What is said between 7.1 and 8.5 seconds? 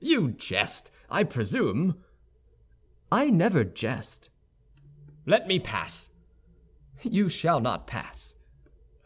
shall not pass."